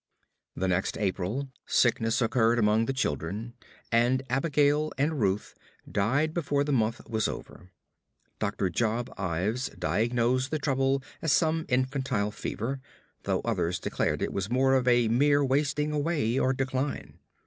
The 0.55 0.67
next 0.67 0.97
April, 0.97 1.49
sickness 1.67 2.23
occurred 2.23 2.57
among 2.57 2.87
the 2.87 2.91
children, 2.91 3.53
and 3.91 4.23
Abigail 4.31 4.91
and 4.97 5.19
Ruth 5.19 5.53
died 5.87 6.33
before 6.33 6.63
the 6.63 6.71
month 6.71 7.07
was 7.07 7.27
over. 7.27 7.69
Doctor 8.39 8.71
Job 8.71 9.13
Ives 9.15 9.69
diagnosed 9.77 10.49
the 10.49 10.57
trouble 10.57 11.03
as 11.21 11.31
some 11.31 11.65
infantile 11.69 12.31
fever, 12.31 12.81
though 13.25 13.41
others 13.41 13.77
declared 13.79 14.23
it 14.23 14.33
was 14.33 14.49
more 14.49 14.73
of 14.73 14.87
a 14.87 15.07
mere 15.07 15.45
wasting 15.45 15.91
away 15.91 16.39
or 16.39 16.51
decline. 16.51 17.19